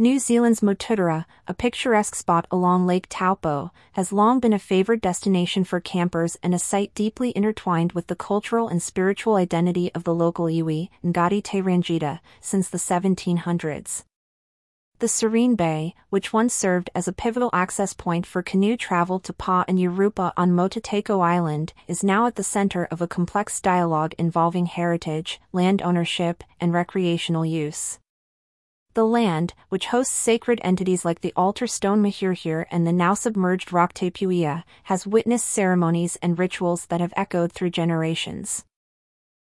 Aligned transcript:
New 0.00 0.18
Zealand's 0.18 0.60
Motutere, 0.60 1.26
a 1.46 1.52
picturesque 1.52 2.14
spot 2.14 2.46
along 2.50 2.86
Lake 2.86 3.06
Taupo, 3.10 3.70
has 3.92 4.14
long 4.14 4.40
been 4.40 4.54
a 4.54 4.58
favored 4.58 5.02
destination 5.02 5.62
for 5.62 5.78
campers 5.78 6.38
and 6.42 6.54
a 6.54 6.58
site 6.58 6.94
deeply 6.94 7.34
intertwined 7.36 7.92
with 7.92 8.06
the 8.06 8.16
cultural 8.16 8.66
and 8.66 8.82
spiritual 8.82 9.34
identity 9.34 9.94
of 9.94 10.04
the 10.04 10.14
local 10.14 10.46
iwi, 10.46 10.88
Ngati 11.04 11.44
Te 11.44 11.60
Rangiita, 11.60 12.20
since 12.40 12.70
the 12.70 12.78
1700s. 12.78 14.04
The 15.00 15.08
Serene 15.08 15.54
Bay, 15.54 15.94
which 16.08 16.32
once 16.32 16.54
served 16.54 16.88
as 16.94 17.06
a 17.06 17.12
pivotal 17.12 17.50
access 17.52 17.92
point 17.92 18.24
for 18.24 18.42
canoe 18.42 18.78
travel 18.78 19.20
to 19.20 19.34
Pa 19.34 19.66
and 19.68 19.78
Urupa 19.78 20.32
on 20.34 20.52
Motutaiko 20.52 21.20
Island, 21.20 21.74
is 21.86 22.02
now 22.02 22.24
at 22.24 22.36
the 22.36 22.42
center 22.42 22.86
of 22.86 23.02
a 23.02 23.06
complex 23.06 23.60
dialogue 23.60 24.14
involving 24.16 24.64
heritage, 24.64 25.38
land 25.52 25.82
ownership, 25.82 26.42
and 26.58 26.72
recreational 26.72 27.44
use. 27.44 27.98
The 28.94 29.06
land, 29.06 29.54
which 29.68 29.86
hosts 29.86 30.14
sacred 30.14 30.60
entities 30.64 31.04
like 31.04 31.20
the 31.20 31.32
altar 31.36 31.68
stone 31.68 32.02
Mahirhir 32.02 32.66
and 32.72 32.84
the 32.84 32.92
now 32.92 33.14
submerged 33.14 33.72
rock 33.72 33.92
Te 33.92 34.10
has 34.84 35.06
witnessed 35.06 35.46
ceremonies 35.46 36.18
and 36.20 36.36
rituals 36.36 36.86
that 36.86 37.00
have 37.00 37.14
echoed 37.16 37.52
through 37.52 37.70
generations. 37.70 38.64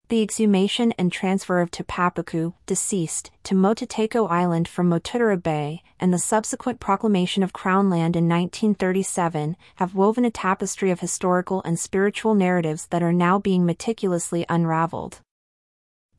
The 0.10 0.24
exhumation 0.24 0.94
and 0.98 1.12
transfer 1.12 1.60
of 1.60 1.70
tapapaku 1.70 2.54
deceased, 2.66 3.30
to 3.44 3.54
Motutaiko 3.54 4.28
Island 4.28 4.68
from 4.68 4.90
Motutere 4.90 5.44
Bay, 5.44 5.84
and 6.00 6.12
the 6.12 6.18
subsequent 6.18 6.80
proclamation 6.80 7.44
of 7.44 7.54
Crown 7.54 7.90
Land 7.92 8.16
in 8.16 8.28
1937, 8.28 9.56
have 9.76 9.94
woven 9.94 10.26
a 10.26 10.32
tapestry 10.32 10.90
of 10.90 11.02
historical 11.02 11.62
and 11.64 11.78
spiritual 11.78 12.34
narratives 12.34 12.88
that 12.88 13.04
are 13.04 13.14
now 13.14 13.38
being 13.38 13.66
meticulously 13.66 14.46
unraveled. 14.50 15.20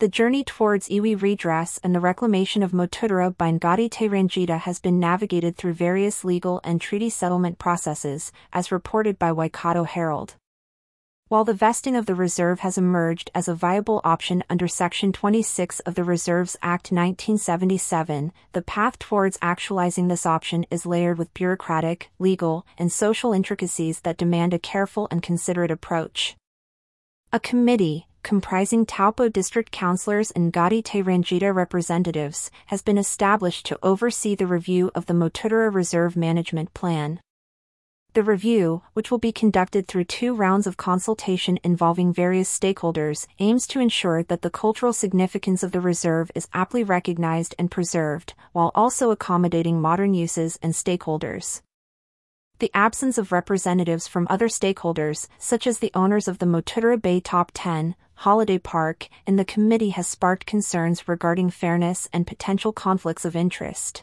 The 0.01 0.07
journey 0.07 0.45
towards 0.45 0.89
iwi 0.89 1.21
redress 1.21 1.81
and 1.83 1.93
the 1.93 1.99
reclamation 1.99 2.63
of 2.63 2.71
Motutere 2.71 3.37
by 3.37 3.51
Ngati 3.51 3.91
Te 3.91 4.09
Rangiita 4.09 4.61
has 4.61 4.79
been 4.79 5.01
navigated 5.01 5.57
through 5.57 5.73
various 5.73 6.23
legal 6.23 6.61
and 6.63 6.81
treaty 6.81 7.11
settlement 7.11 7.59
processes, 7.59 8.31
as 8.53 8.71
reported 8.71 9.19
by 9.19 9.33
Waikato 9.33 9.83
Herald. 9.83 10.37
While 11.27 11.45
the 11.45 11.53
vesting 11.53 11.97
of 11.97 12.07
the 12.07 12.15
reserve 12.15 12.61
has 12.61 12.79
emerged 12.79 13.33
as 13.35 13.49
a 13.49 13.57
viable 13.57 14.01
option 14.05 14.45
under 14.49 14.69
Section 14.69 15.13
26 15.13 15.81
of 15.81 15.97
the 15.97 16.05
Reserves 16.05 16.57
Act 16.63 16.93
1977, 16.93 18.33
the 18.53 18.63
path 18.63 19.01
towards 19.01 19.37
actualizing 19.43 20.07
this 20.07 20.25
option 20.25 20.65
is 20.71 20.87
layered 20.87 21.19
with 21.19 21.35
bureaucratic, 21.35 22.13
legal, 22.21 22.65
and 22.79 22.93
social 22.93 23.33
intricacies 23.33 24.03
that 24.03 24.17
demand 24.17 24.55
a 24.55 24.61
careful 24.61 25.09
and 25.11 25.25
considerate 25.25 25.73
approach. 25.73 26.37
A 27.33 27.41
committee, 27.41 28.08
comprising 28.23 28.85
Taupo 28.85 29.29
district 29.29 29.73
councillors 29.73 30.31
and 30.31 30.53
Te 30.53 31.03
Rangiita 31.03 31.55
representatives, 31.55 32.51
has 32.67 32.83
been 32.83 32.99
established 32.99 33.67
to 33.67 33.79
oversee 33.83 34.35
the 34.35 34.47
review 34.47 34.91
of 34.95 35.07
the 35.07 35.15
Motutere 35.15 35.73
Reserve 35.73 36.17
Management 36.17 36.75
Plan. 36.75 37.21
The 38.15 38.23
review, 38.23 38.83
which 38.95 39.11
will 39.11 39.19
be 39.19 39.33
conducted 39.33 39.87
through 39.87 40.05
two 40.05 40.35
rounds 40.35 40.67
of 40.67 40.77
consultation 40.77 41.59
involving 41.63 42.13
various 42.13 42.49
stakeholders, 42.49 43.27
aims 43.39 43.67
to 43.69 43.81
ensure 43.81 44.23
that 44.25 44.43
the 44.43 44.51
cultural 44.51 44.93
significance 44.93 45.63
of 45.63 45.73
the 45.73 45.81
reserve 45.81 46.31
is 46.35 46.49
aptly 46.53 46.83
recognized 46.83 47.55
and 47.59 47.71
preserved, 47.71 48.35
while 48.53 48.73
also 48.75 49.11
accommodating 49.11 49.81
modern 49.81 50.15
uses 50.15 50.59
and 50.63 50.73
stakeholders 50.73 51.61
the 52.59 52.71
absence 52.75 53.19
of 53.19 53.31
representatives 53.33 54.09
from 54.09 54.27
other 54.29 54.49
stakeholders, 54.49 55.29
such 55.39 55.67
as 55.67 55.79
the 55.79 55.93
owners 55.95 56.27
of 56.27 56.39
the 56.39 56.47
Motutere 56.47 57.01
Bay 57.01 57.21
Top 57.21 57.53
10, 57.55 57.95
Holiday 58.23 58.59
Park, 58.59 59.09
and 59.29 59.39
the 59.39 59.45
committee 59.45 59.91
has 59.91 60.09
sparked 60.09 60.45
concerns 60.45 61.07
regarding 61.07 61.51
fairness 61.51 62.09
and 62.13 62.27
potential 62.27 62.73
conflicts 62.73 63.25
of 63.25 63.37
interest. 63.37 64.03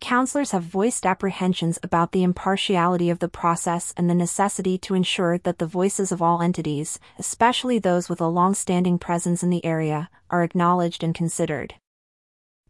Councillors 0.00 0.52
have 0.52 0.62
voiced 0.62 1.04
apprehensions 1.04 1.80
about 1.82 2.12
the 2.12 2.22
impartiality 2.22 3.10
of 3.10 3.18
the 3.18 3.28
process 3.28 3.92
and 3.96 4.08
the 4.08 4.14
necessity 4.14 4.78
to 4.78 4.94
ensure 4.94 5.36
that 5.38 5.58
the 5.58 5.66
voices 5.66 6.12
of 6.12 6.22
all 6.22 6.40
entities, 6.40 7.00
especially 7.18 7.80
those 7.80 8.08
with 8.08 8.20
a 8.20 8.28
long-standing 8.28 9.00
presence 9.00 9.42
in 9.42 9.50
the 9.50 9.64
area, 9.64 10.08
are 10.30 10.44
acknowledged 10.44 11.02
and 11.02 11.12
considered. 11.12 11.74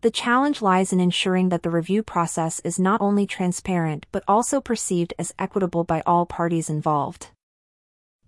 The 0.01 0.11
challenge 0.11 0.63
lies 0.63 0.95
in 0.95 0.99
ensuring 0.99 1.51
that 1.51 1.63
the 1.63 1.69
review 1.69 2.03
process 2.03 2.59
is 2.61 2.79
not 2.79 3.03
only 3.03 3.27
transparent 3.27 4.07
but 4.13 4.25
also 4.27 4.63
perceived 4.63 5.13
as 5.19 5.35
equitable 5.39 5.85
by 5.85 6.03
all 6.07 6.25
parties 6.25 6.71
involved. 6.71 7.33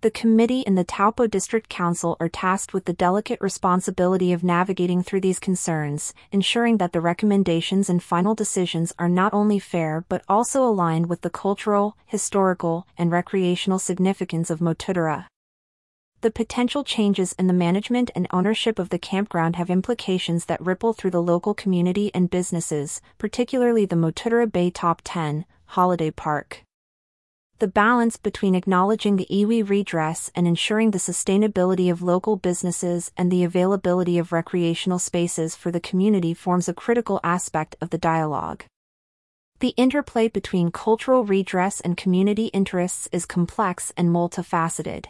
The 0.01 0.09
committee 0.09 0.65
and 0.65 0.75
the 0.75 0.83
Taupo 0.83 1.27
District 1.27 1.69
Council 1.69 2.17
are 2.19 2.27
tasked 2.27 2.73
with 2.73 2.85
the 2.85 2.93
delicate 2.93 3.39
responsibility 3.39 4.33
of 4.33 4.43
navigating 4.43 5.03
through 5.03 5.21
these 5.21 5.39
concerns, 5.39 6.11
ensuring 6.31 6.77
that 6.77 6.91
the 6.91 6.99
recommendations 6.99 7.87
and 7.87 8.01
final 8.01 8.33
decisions 8.33 8.91
are 8.97 9.07
not 9.07 9.31
only 9.31 9.59
fair 9.59 10.03
but 10.09 10.23
also 10.27 10.65
aligned 10.65 11.05
with 11.05 11.21
the 11.21 11.29
cultural, 11.29 11.95
historical, 12.07 12.87
and 12.97 13.11
recreational 13.11 13.77
significance 13.77 14.49
of 14.49 14.59
Motutere. 14.59 15.27
The 16.21 16.31
potential 16.31 16.83
changes 16.83 17.33
in 17.33 17.45
the 17.45 17.53
management 17.53 18.09
and 18.15 18.27
ownership 18.31 18.79
of 18.79 18.89
the 18.89 18.97
campground 18.97 19.55
have 19.57 19.69
implications 19.69 20.45
that 20.45 20.65
ripple 20.65 20.93
through 20.93 21.11
the 21.11 21.21
local 21.21 21.53
community 21.53 22.09
and 22.15 22.27
businesses, 22.27 23.01
particularly 23.19 23.85
the 23.85 23.95
Motutere 23.95 24.51
Bay 24.51 24.71
Top 24.71 25.01
10, 25.03 25.45
Holiday 25.65 26.09
Park. 26.09 26.63
The 27.61 27.67
balance 27.67 28.17
between 28.17 28.55
acknowledging 28.55 29.17
the 29.17 29.27
iwi 29.29 29.69
redress 29.69 30.31
and 30.33 30.47
ensuring 30.47 30.89
the 30.89 30.97
sustainability 30.97 31.91
of 31.91 32.01
local 32.01 32.35
businesses 32.35 33.11
and 33.15 33.31
the 33.31 33.43
availability 33.43 34.17
of 34.17 34.31
recreational 34.31 34.97
spaces 34.97 35.55
for 35.55 35.69
the 35.69 35.79
community 35.79 36.33
forms 36.33 36.67
a 36.67 36.73
critical 36.73 37.19
aspect 37.23 37.75
of 37.79 37.91
the 37.91 37.99
dialogue. 37.99 38.63
The 39.59 39.75
interplay 39.77 40.27
between 40.27 40.71
cultural 40.71 41.23
redress 41.23 41.79
and 41.79 41.95
community 41.95 42.47
interests 42.47 43.07
is 43.11 43.27
complex 43.27 43.93
and 43.95 44.09
multifaceted. 44.09 45.05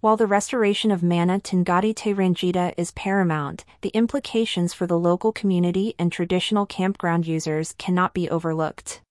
While 0.00 0.16
the 0.16 0.26
restoration 0.26 0.90
of 0.90 1.02
Mana 1.02 1.40
Ngati 1.40 1.94
Te 1.94 2.14
Rangiita 2.14 2.72
is 2.78 2.90
paramount, 2.92 3.66
the 3.82 3.90
implications 3.90 4.72
for 4.72 4.86
the 4.86 4.98
local 4.98 5.30
community 5.30 5.94
and 5.98 6.10
traditional 6.10 6.64
campground 6.64 7.26
users 7.26 7.74
cannot 7.76 8.14
be 8.14 8.30
overlooked. 8.30 9.02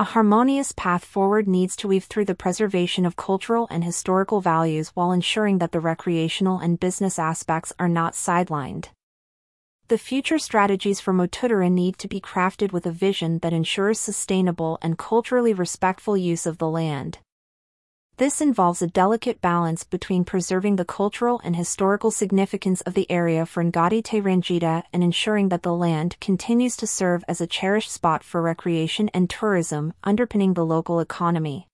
A 0.00 0.14
harmonious 0.16 0.72
path 0.72 1.04
forward 1.04 1.46
needs 1.46 1.76
to 1.76 1.88
weave 1.88 2.04
through 2.04 2.24
the 2.24 2.34
preservation 2.34 3.04
of 3.04 3.16
cultural 3.16 3.68
and 3.70 3.84
historical 3.84 4.40
values 4.40 4.88
while 4.94 5.12
ensuring 5.12 5.58
that 5.58 5.72
the 5.72 5.78
recreational 5.78 6.58
and 6.58 6.80
business 6.80 7.18
aspects 7.18 7.70
are 7.78 7.86
not 7.86 8.14
sidelined. 8.14 8.86
The 9.88 9.98
future 9.98 10.38
strategies 10.38 11.00
for 11.00 11.12
Motutere 11.12 11.70
need 11.70 11.98
to 11.98 12.08
be 12.08 12.18
crafted 12.18 12.72
with 12.72 12.86
a 12.86 12.90
vision 12.90 13.40
that 13.40 13.52
ensures 13.52 14.00
sustainable 14.00 14.78
and 14.80 14.96
culturally 14.96 15.52
respectful 15.52 16.16
use 16.16 16.46
of 16.46 16.56
the 16.56 16.70
land. 16.70 17.18
This 18.20 18.42
involves 18.42 18.82
a 18.82 18.86
delicate 18.86 19.40
balance 19.40 19.82
between 19.82 20.26
preserving 20.26 20.76
the 20.76 20.84
cultural 20.84 21.40
and 21.42 21.56
historical 21.56 22.10
significance 22.10 22.82
of 22.82 22.92
the 22.92 23.10
area 23.10 23.46
for 23.46 23.64
Ngati 23.64 24.04
Te 24.04 24.20
Rangiita 24.20 24.82
and 24.92 25.02
ensuring 25.02 25.48
that 25.48 25.62
the 25.62 25.72
land 25.72 26.18
continues 26.20 26.76
to 26.76 26.86
serve 26.86 27.24
as 27.26 27.40
a 27.40 27.46
cherished 27.46 27.90
spot 27.90 28.22
for 28.22 28.42
recreation 28.42 29.08
and 29.14 29.30
tourism, 29.30 29.94
underpinning 30.04 30.52
the 30.52 30.66
local 30.66 31.00
economy. 31.00 31.69